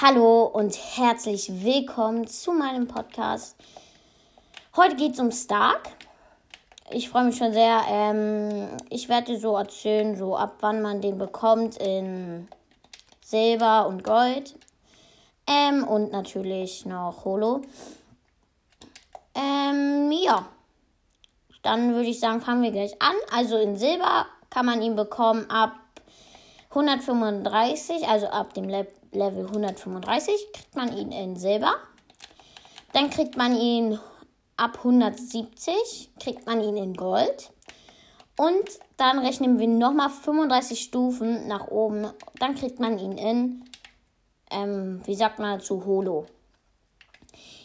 Hallo 0.00 0.44
und 0.44 0.78
herzlich 0.96 1.64
willkommen 1.64 2.28
zu 2.28 2.52
meinem 2.52 2.86
Podcast. 2.86 3.56
Heute 4.76 4.94
geht 4.94 5.14
es 5.14 5.18
um 5.18 5.32
Stark. 5.32 5.88
Ich 6.92 7.08
freue 7.08 7.24
mich 7.24 7.36
schon 7.36 7.52
sehr. 7.52 7.82
Ähm, 7.88 8.68
ich 8.90 9.08
werde 9.08 9.36
so 9.40 9.56
erzählen, 9.56 10.14
so 10.14 10.36
ab 10.36 10.58
wann 10.60 10.82
man 10.82 11.00
den 11.00 11.18
bekommt 11.18 11.78
in 11.78 12.46
Silber 13.24 13.88
und 13.88 14.04
Gold. 14.04 14.54
Ähm, 15.48 15.82
und 15.82 16.12
natürlich 16.12 16.86
noch 16.86 17.24
Holo. 17.24 17.62
Ähm, 19.34 20.12
ja. 20.12 20.46
Dann 21.62 21.94
würde 21.94 22.08
ich 22.08 22.20
sagen, 22.20 22.40
fangen 22.40 22.62
wir 22.62 22.70
gleich 22.70 23.02
an. 23.02 23.16
Also 23.32 23.56
in 23.56 23.74
Silber 23.74 24.26
kann 24.48 24.64
man 24.64 24.80
ihn 24.80 24.94
bekommen 24.94 25.50
ab 25.50 25.72
135, 26.70 28.06
also 28.06 28.28
ab 28.28 28.54
dem 28.54 28.68
Le 28.68 28.86
Level 29.12 29.46
135 29.46 30.52
kriegt 30.52 30.76
man 30.76 30.96
ihn 30.96 31.12
in 31.12 31.36
Silber. 31.36 31.74
Dann 32.92 33.10
kriegt 33.10 33.36
man 33.36 33.56
ihn 33.56 33.98
ab 34.56 34.78
170, 34.78 36.10
kriegt 36.20 36.46
man 36.46 36.62
ihn 36.62 36.76
in 36.76 36.94
Gold. 36.94 37.50
Und 38.36 38.78
dann 38.96 39.18
rechnen 39.18 39.58
wir 39.58 39.66
nochmal 39.66 40.10
35 40.10 40.80
Stufen 40.80 41.48
nach 41.48 41.68
oben. 41.68 42.06
Dann 42.38 42.54
kriegt 42.54 42.78
man 42.78 42.98
ihn 42.98 43.18
in, 43.18 43.64
ähm, 44.50 45.00
wie 45.04 45.14
sagt 45.14 45.38
man 45.38 45.58
dazu, 45.58 45.84
Holo. 45.84 46.26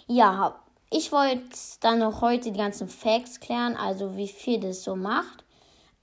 Ja, 0.07 0.59
ich 0.89 1.11
wollte 1.11 1.41
dann 1.81 1.99
noch 1.99 2.21
heute 2.21 2.51
die 2.51 2.57
ganzen 2.57 2.87
Facts 2.87 3.39
klären, 3.39 3.75
also 3.75 4.15
wie 4.15 4.27
viel 4.27 4.59
das 4.59 4.83
so 4.83 4.95
macht. 4.95 5.43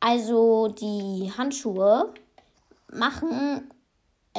Also 0.00 0.69
die 0.69 1.30
Handschuhe 1.36 2.12
machen 2.91 3.70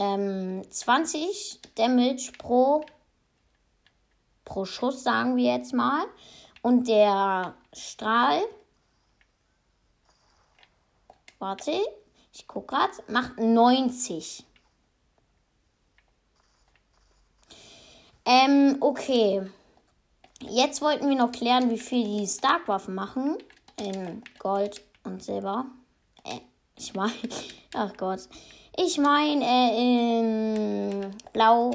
ähm, 0.02 0.64
20 0.68 1.60
Damage 1.76 2.32
pro, 2.40 2.84
pro 4.44 4.66
Schuss, 4.66 5.04
sagen 5.04 5.36
wir 5.36 5.54
jetzt 5.54 5.74
mal. 5.74 6.06
Und 6.64 6.88
der 6.88 7.54
Strahl, 7.72 8.42
warte, 11.38 11.74
ich 12.34 12.48
gucke 12.48 12.76
gerade, 12.76 12.94
macht 13.08 13.38
90. 13.38 14.44
Ähm, 18.26 18.78
okay. 18.80 19.50
Jetzt 20.42 20.82
wollten 20.82 21.10
wir 21.10 21.16
noch 21.16 21.32
klären, 21.32 21.70
wie 21.70 21.78
viel 21.78 22.04
die 22.04 22.28
Stark-Waffen 22.28 22.96
machen. 22.96 23.38
In 23.80 24.24
Gold 24.40 24.84
und 25.04 25.24
Silber. 25.24 25.66
Äh, 26.24 26.40
ich 26.76 26.96
meine, 26.96 27.14
ach 27.76 27.96
Gott. 27.98 28.28
Ich 28.78 28.98
meine 28.98 29.44
äh, 29.44 30.20
in 30.20 31.16
Blau 31.34 31.72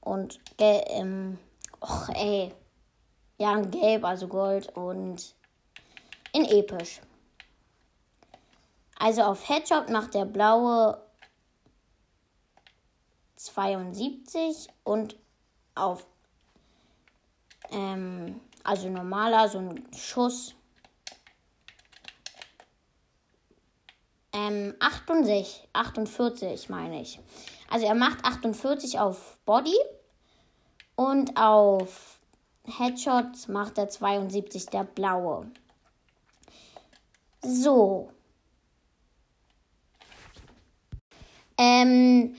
und 0.00 0.40
Gelb. 0.56 0.84
Ähm, 0.88 1.38
och, 1.80 2.08
ey. 2.14 2.54
Ja, 3.36 3.56
in 3.56 3.70
Gelb, 3.70 4.04
also 4.04 4.26
Gold 4.26 4.74
und 4.74 5.34
in 6.32 6.44
Episch. 6.46 7.00
Also 8.98 9.22
auf 9.22 9.48
Headshot 9.48 9.90
macht 9.90 10.14
der 10.14 10.24
blaue 10.24 11.00
72 13.36 14.68
und 14.82 15.16
auf 15.74 16.04
ähm, 17.70 18.40
also 18.64 18.88
normaler, 18.88 19.48
so 19.48 19.58
ein 19.58 19.88
Schuss. 19.94 20.54
Ähm, 24.38 24.74
68, 24.78 25.68
48 25.72 26.68
meine 26.68 27.02
ich. 27.02 27.18
Also 27.70 27.86
er 27.86 27.96
macht 27.96 28.24
48 28.24 29.00
auf 29.00 29.36
Body 29.44 29.76
und 30.94 31.36
auf 31.36 32.18
Headshot 32.64 33.48
macht 33.48 33.78
er 33.78 33.88
72, 33.88 34.66
der 34.66 34.84
blaue. 34.84 35.50
So. 37.42 38.10
Ähm, 41.56 42.36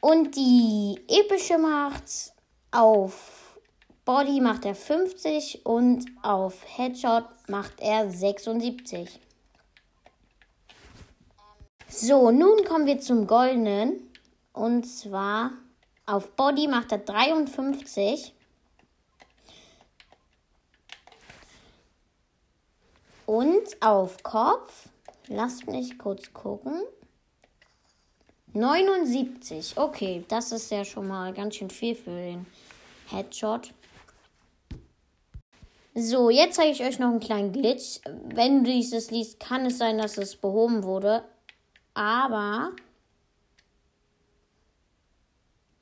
und 0.00 0.36
die 0.36 1.00
epische 1.08 1.56
macht 1.56 2.34
auf 2.72 3.58
Body 4.04 4.42
macht 4.42 4.66
er 4.66 4.74
50 4.74 5.64
und 5.64 6.04
auf 6.22 6.62
Headshot 6.76 7.24
macht 7.48 7.80
er 7.80 8.10
76. 8.10 9.20
So, 11.90 12.30
nun 12.30 12.64
kommen 12.64 12.84
wir 12.86 13.00
zum 13.00 13.26
Goldenen. 13.26 14.10
Und 14.52 14.84
zwar 14.84 15.52
auf 16.04 16.32
Body 16.32 16.68
macht 16.68 16.92
er 16.92 16.98
53. 16.98 18.34
Und 23.24 23.82
auf 23.82 24.22
Kopf, 24.22 24.88
lasst 25.28 25.66
mich 25.66 25.98
kurz 25.98 26.32
gucken. 26.32 26.82
79. 28.52 29.76
Okay, 29.76 30.24
das 30.28 30.52
ist 30.52 30.70
ja 30.70 30.84
schon 30.84 31.08
mal 31.08 31.32
ganz 31.32 31.56
schön 31.56 31.70
viel 31.70 31.94
für 31.94 32.10
den 32.10 32.46
Headshot. 33.08 33.72
So, 35.94 36.30
jetzt 36.30 36.56
zeige 36.56 36.70
ich 36.70 36.82
euch 36.82 36.98
noch 36.98 37.08
einen 37.08 37.20
kleinen 37.20 37.52
Glitch. 37.52 38.00
Wenn 38.24 38.62
du 38.62 38.70
dieses 38.70 39.10
liest, 39.10 39.40
kann 39.40 39.66
es 39.66 39.78
sein, 39.78 39.98
dass 39.98 40.16
es 40.18 40.36
behoben 40.36 40.84
wurde. 40.84 41.24
Aber 41.98 42.70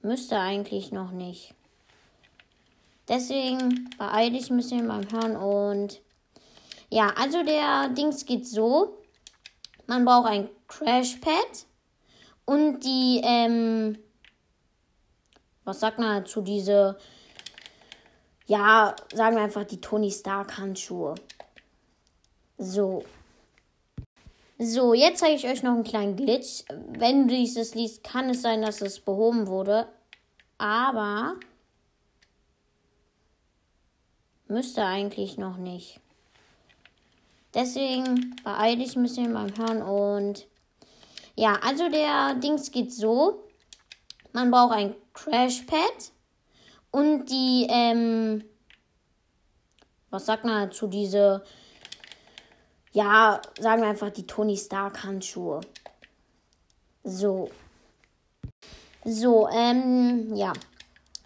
müsste 0.00 0.38
eigentlich 0.38 0.90
noch 0.90 1.10
nicht. 1.10 1.54
Deswegen 3.06 3.90
beeile 3.98 4.38
ich 4.38 4.48
ein 4.48 4.56
bisschen 4.56 4.88
beim 4.88 5.12
Hören 5.12 5.36
und 5.36 6.00
ja, 6.88 7.12
also 7.18 7.42
der 7.42 7.90
Dings 7.90 8.24
geht 8.24 8.46
so. 8.46 8.96
Man 9.86 10.06
braucht 10.06 10.28
ein 10.28 10.48
Crashpad 10.68 11.66
und 12.46 12.80
die, 12.80 13.20
ähm, 13.22 13.98
was 15.64 15.80
sagt 15.80 15.98
man 15.98 16.22
dazu, 16.22 16.40
diese 16.40 16.96
ja, 18.46 18.96
sagen 19.12 19.36
wir 19.36 19.42
einfach 19.42 19.64
die 19.64 19.82
Tony 19.82 20.10
Stark 20.10 20.56
Handschuhe. 20.56 21.14
So. 22.56 23.04
So, 24.58 24.94
jetzt 24.94 25.20
zeige 25.20 25.34
ich 25.34 25.46
euch 25.46 25.62
noch 25.62 25.72
einen 25.72 25.84
kleinen 25.84 26.16
Glitch. 26.16 26.64
Wenn 26.88 27.28
du 27.28 27.34
dieses 27.34 27.74
liest, 27.74 28.02
kann 28.02 28.30
es 28.30 28.40
sein, 28.40 28.62
dass 28.62 28.80
es 28.80 29.00
behoben 29.00 29.48
wurde. 29.48 29.86
Aber 30.56 31.36
müsste 34.48 34.82
eigentlich 34.82 35.36
noch 35.36 35.58
nicht. 35.58 36.00
Deswegen 37.54 38.36
beeile 38.44 38.82
ich 38.82 38.96
ein 38.96 39.02
bisschen 39.02 39.34
beim 39.34 39.56
Hören 39.56 39.82
und 39.82 40.46
ja, 41.34 41.58
also 41.62 41.90
der 41.90 42.34
Dings 42.34 42.70
geht 42.70 42.92
so. 42.92 43.44
Man 44.32 44.50
braucht 44.50 44.74
ein 44.74 44.94
Crashpad 45.12 46.12
und 46.90 47.26
die, 47.26 47.66
ähm, 47.68 48.44
was 50.10 50.24
sagt 50.24 50.44
man 50.44 50.68
dazu, 50.68 50.86
diese, 50.86 51.44
ja, 52.96 53.42
sagen 53.60 53.82
wir 53.82 53.90
einfach 53.90 54.08
die 54.08 54.26
Tony 54.26 54.56
Stark 54.56 55.04
Handschuhe. 55.04 55.60
So. 57.04 57.50
So, 59.04 59.50
ähm, 59.50 60.34
ja. 60.34 60.54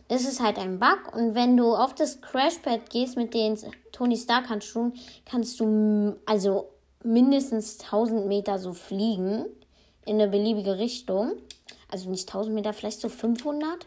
Das 0.09 0.22
ist 0.22 0.41
halt 0.41 0.59
ein 0.59 0.80
Bug. 0.80 1.14
Und 1.14 1.36
wenn 1.36 1.56
du 1.56 1.76
auf 1.76 1.94
das 1.94 2.20
Crashpad 2.20 2.91
gehst 2.91 3.16
mit 3.16 3.34
den 3.34 3.56
Tony 3.92 4.16
Stark 4.16 4.48
Handschuhen, 4.48 4.94
kannst 5.25 5.60
du 5.60 6.16
also 6.26 6.70
mindestens 7.04 7.78
1000 7.78 8.26
Meter 8.26 8.59
so 8.59 8.72
fliegen. 8.72 9.47
In 10.04 10.20
eine 10.20 10.26
beliebige 10.26 10.76
Richtung. 10.78 11.34
Also 11.88 12.10
nicht 12.10 12.28
1000 12.28 12.53
Meter, 12.53 12.72
vielleicht 12.72 13.00
so 13.00 13.09
500. 13.09 13.86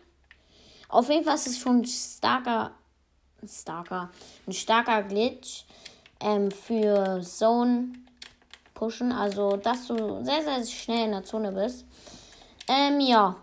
Auf 0.88 1.10
jeden 1.10 1.26
Fall 1.26 1.36
ist 1.36 1.48
es 1.48 1.60
schon 1.60 1.80
ein 1.80 1.86
starker, 1.86 2.72
starker, 3.46 4.10
ein 4.48 4.54
starker 4.54 5.04
Glitch 5.04 5.66
ähm, 6.24 6.50
für 6.50 7.22
Zone 7.22 7.94
pushen. 8.74 9.12
Also, 9.12 9.58
dass 9.58 9.88
du 9.88 10.24
sehr, 10.24 10.42
sehr 10.44 10.66
schnell 10.66 11.06
in 11.06 11.12
der 11.12 11.24
Zone 11.24 11.52
bist. 11.52 11.86
Ähm, 12.68 13.00
ja. 13.00 13.36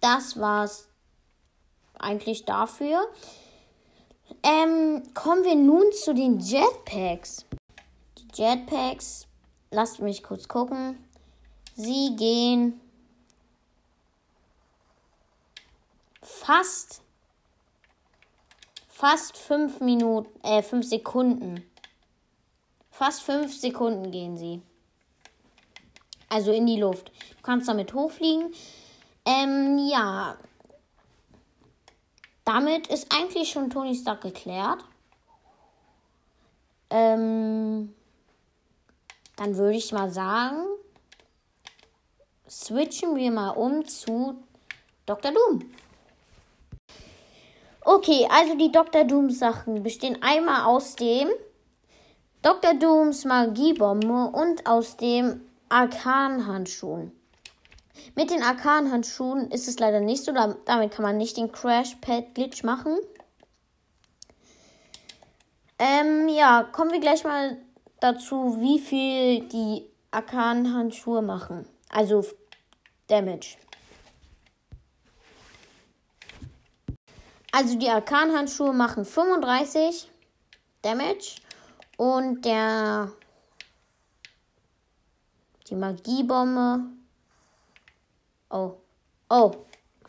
Das 0.00 0.38
war's 0.38 0.88
eigentlich 1.98 2.44
dafür. 2.44 3.08
Ähm, 4.42 5.02
kommen 5.14 5.44
wir 5.44 5.54
nun 5.54 5.84
zu 5.92 6.12
den 6.12 6.40
Jetpacks. 6.40 7.46
Die 8.18 8.28
Jetpacks, 8.34 9.26
lasst 9.70 10.00
mich 10.00 10.22
kurz 10.22 10.46
gucken. 10.46 10.98
Sie 11.74 12.14
gehen 12.16 12.80
fast, 16.22 17.00
fast 18.88 19.38
fünf 19.38 19.80
Minuten, 19.80 20.38
äh, 20.42 20.62
fünf 20.62 20.86
Sekunden. 20.86 21.64
Fast 22.96 23.24
fünf 23.24 23.52
Sekunden 23.52 24.12
gehen 24.12 24.36
sie. 24.36 24.62
Also 26.28 26.52
in 26.52 26.64
die 26.64 26.78
Luft. 26.78 27.08
Du 27.08 27.42
kannst 27.42 27.66
damit 27.68 27.92
hochfliegen. 27.92 28.54
Ähm, 29.24 29.78
ja. 29.90 30.36
damit 32.44 32.86
ist 32.86 33.12
eigentlich 33.12 33.50
schon 33.50 33.68
Tony 33.68 33.96
Stark 33.96 34.20
geklärt. 34.20 34.84
Ähm, 36.88 37.92
dann 39.34 39.56
würde 39.56 39.76
ich 39.76 39.90
mal 39.90 40.12
sagen, 40.12 40.64
switchen 42.48 43.16
wir 43.16 43.32
mal 43.32 43.50
um 43.50 43.84
zu 43.88 44.40
Dr. 45.04 45.32
Doom. 45.32 45.68
Okay, 47.80 48.28
also 48.30 48.56
die 48.56 48.70
Dr. 48.70 49.02
Doom 49.02 49.30
Sachen 49.30 49.82
bestehen 49.82 50.22
einmal 50.22 50.66
aus 50.66 50.94
dem 50.94 51.28
Dr. 52.44 52.74
Dooms 52.74 53.24
Magiebombe 53.24 54.30
und 54.30 54.66
aus 54.66 54.98
dem 54.98 55.40
Arkan-Handschuhen. 55.70 57.10
Mit 58.16 58.30
den 58.30 58.42
Arkan-Handschuhen 58.42 59.50
ist 59.50 59.66
es 59.66 59.78
leider 59.78 60.00
nicht 60.00 60.24
so. 60.24 60.32
Damit 60.32 60.90
kann 60.90 61.04
man 61.04 61.16
nicht 61.16 61.38
den 61.38 61.50
Crash-Pad-Glitch 61.50 62.62
machen. 62.62 62.98
Ähm, 65.78 66.28
ja, 66.28 66.64
kommen 66.64 66.92
wir 66.92 67.00
gleich 67.00 67.24
mal 67.24 67.56
dazu, 68.00 68.60
wie 68.60 68.78
viel 68.78 69.48
die 69.48 69.88
Arkan-Handschuhe 70.10 71.22
machen. 71.22 71.66
Also 71.88 72.26
Damage. 73.06 73.56
Also 77.52 77.78
die 77.78 77.88
Arkan-Handschuhe 77.88 78.74
machen 78.74 79.06
35 79.06 80.10
Damage 80.82 81.36
und 81.96 82.44
der 82.44 83.12
die 85.68 85.76
Magiebombe. 85.76 86.84
Oh. 88.50 88.74
Oh. 89.30 89.52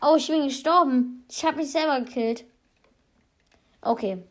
Oh, 0.02 0.16
ich 0.16 0.28
bin 0.28 0.44
gestorben. 0.44 1.24
Ich 1.30 1.44
habe 1.44 1.56
mich 1.56 1.72
selber 1.72 2.00
gekillt. 2.00 2.44
Okay. 3.80 4.22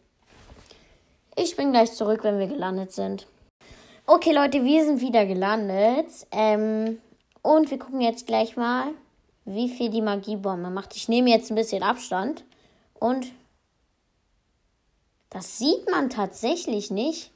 Ich 1.35 1.55
bin 1.55 1.71
gleich 1.71 1.91
zurück, 1.93 2.23
wenn 2.23 2.39
wir 2.39 2.47
gelandet 2.47 2.91
sind. 2.91 3.27
Okay, 4.05 4.31
Leute, 4.31 4.63
wir 4.63 4.85
sind 4.85 5.01
wieder 5.01 5.25
gelandet. 5.25 6.09
Ähm, 6.31 6.99
und 7.41 7.71
wir 7.71 7.79
gucken 7.79 8.01
jetzt 8.01 8.27
gleich 8.27 8.55
mal, 8.55 8.91
wie 9.45 9.69
viel 9.69 9.89
die 9.89 10.01
Magiebombe 10.01 10.69
macht. 10.69 10.95
Ich 10.95 11.09
nehme 11.09 11.31
jetzt 11.31 11.51
ein 11.51 11.55
bisschen 11.55 11.83
Abstand. 11.83 12.43
Und 12.93 13.31
das 15.31 15.57
sieht 15.57 15.89
man 15.89 16.09
tatsächlich 16.09 16.91
nicht. 16.91 17.31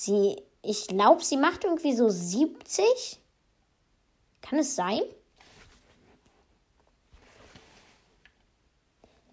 Sie, 0.00 0.40
ich 0.62 0.86
glaube, 0.86 1.24
sie 1.24 1.36
macht 1.36 1.64
irgendwie 1.64 1.92
so 1.92 2.08
70. 2.08 3.18
Kann 4.40 4.60
es 4.60 4.76
sein? 4.76 5.00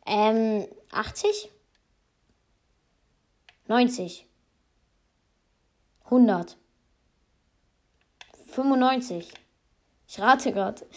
Ähm, 0.08 0.68
80? 0.90 1.52
90? 3.68 4.26
100? 6.06 6.58
95? 8.48 9.32
Ich 10.08 10.20
rate 10.20 10.52
gerade. 10.52 10.88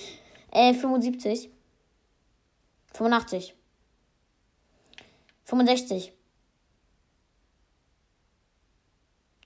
Äh, 0.51 0.73
75? 0.73 1.51
85? 2.95 3.55
65? 5.45 6.18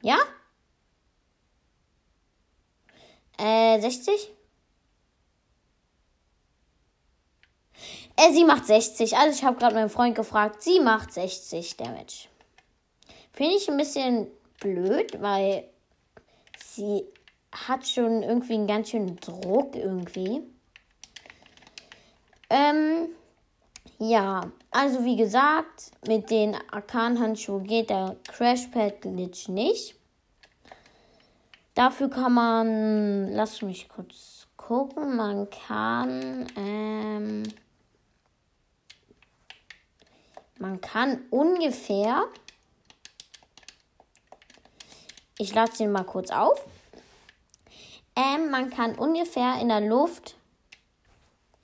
Ja? 0.03 0.19
Äh, 3.39 3.81
60? 3.81 4.31
Äh, 8.17 8.33
sie 8.33 8.45
macht 8.45 8.67
60. 8.67 9.17
Also 9.17 9.39
ich 9.39 9.45
habe 9.45 9.57
gerade 9.57 9.75
meinen 9.75 9.89
Freund 9.89 10.15
gefragt. 10.15 10.63
Sie 10.63 10.81
macht 10.81 11.13
60 11.13 11.77
Damage. 11.77 12.29
Finde 13.33 13.57
ich 13.57 13.69
ein 13.71 13.77
bisschen 13.79 14.27
blöd, 14.61 15.21
weil 15.23 15.65
sie 16.63 17.05
hat 17.51 17.87
schon 17.87 18.23
irgendwie 18.23 18.55
einen 18.55 18.67
ganz 18.67 18.91
schönen 18.91 19.17
Druck 19.17 19.75
irgendwie. 19.75 20.43
Ähm, 22.51 23.09
ja, 24.03 24.51
also 24.73 25.05
wie 25.05 25.15
gesagt, 25.17 25.93
mit 26.09 26.29
den 26.31 26.57
Arkan-Handschuhen 26.73 27.65
geht 27.65 27.91
der 27.91 28.17
Crashpad-Glitch 28.29 29.49
nicht. 29.49 29.95
Dafür 31.75 32.11
kann 32.11 32.35
man, 32.35 33.33
lass 33.33 33.63
mich 33.63 33.89
kurz 33.89 34.49
gucken, 34.57 35.17
man 35.17 35.49
kann, 35.51 36.47
ähm, 36.57 37.45
man 40.59 40.81
kann 40.81 41.23
ungefähr, 41.31 42.25
ich 45.39 45.55
lade 45.55 45.77
den 45.79 45.93
mal 45.93 46.05
kurz 46.05 46.31
auf, 46.31 46.67
ähm, 48.17 48.51
man 48.51 48.69
kann 48.71 48.97
ungefähr 48.97 49.61
in 49.61 49.69
der 49.69 49.81
Luft 49.81 50.35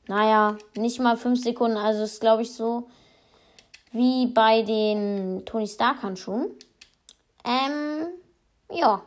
naja, 0.08 0.56
nicht 0.74 0.98
mal 1.00 1.16
fünf 1.16 1.42
Sekunden. 1.42 1.76
Also 1.76 2.02
ist, 2.02 2.20
glaube 2.20 2.42
ich, 2.42 2.52
so 2.52 2.88
wie 3.92 4.26
bei 4.26 4.62
den 4.62 5.44
Tony 5.44 5.66
Stark 5.66 6.02
Handschuhen. 6.02 6.50
Ähm, 7.44 8.08
ja. 8.70 9.02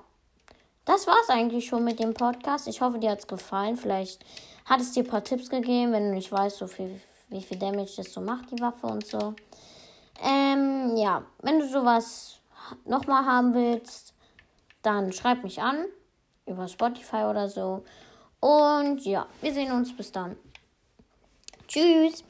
Das 0.85 1.05
war's 1.05 1.29
eigentlich 1.29 1.67
schon 1.67 1.83
mit 1.83 1.99
dem 1.99 2.13
Podcast. 2.13 2.67
Ich 2.67 2.81
hoffe, 2.81 2.97
dir 2.99 3.11
hat's 3.11 3.27
gefallen. 3.27 3.77
Vielleicht 3.77 4.25
hat 4.65 4.81
es 4.81 4.93
dir 4.93 5.03
ein 5.03 5.09
paar 5.09 5.23
Tipps 5.23 5.49
gegeben, 5.49 5.91
wenn 5.91 6.09
du 6.09 6.15
nicht 6.15 6.31
weißt, 6.31 6.57
so 6.57 6.67
viel, 6.67 6.99
wie 7.29 7.41
viel 7.41 7.57
Damage 7.57 7.93
das 7.97 8.11
so 8.11 8.21
macht, 8.21 8.51
die 8.51 8.59
Waffe 8.59 8.87
und 8.87 9.05
so. 9.05 9.35
Ähm, 10.23 10.95
ja, 10.97 11.23
wenn 11.41 11.59
du 11.59 11.67
sowas 11.67 12.39
nochmal 12.85 13.25
haben 13.25 13.53
willst, 13.53 14.13
dann 14.81 15.13
schreib 15.13 15.43
mich 15.43 15.61
an 15.61 15.85
über 16.45 16.67
Spotify 16.67 17.23
oder 17.29 17.47
so. 17.47 17.83
Und 18.39 19.05
ja, 19.05 19.27
wir 19.41 19.53
sehen 19.53 19.71
uns 19.71 19.95
bis 19.95 20.11
dann. 20.11 20.35
Tschüss. 21.71 22.21